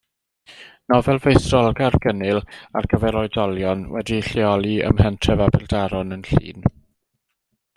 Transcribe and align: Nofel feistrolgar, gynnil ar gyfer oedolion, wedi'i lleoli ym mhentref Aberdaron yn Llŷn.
Nofel 0.91 1.19
feistrolgar, 1.25 1.97
gynnil 2.05 2.41
ar 2.81 2.87
gyfer 2.93 3.17
oedolion, 3.21 3.83
wedi'i 3.97 4.25
lleoli 4.29 4.73
ym 4.89 4.99
mhentref 5.03 5.45
Aberdaron 5.49 6.17
yn 6.17 6.25
Llŷn. 6.31 6.67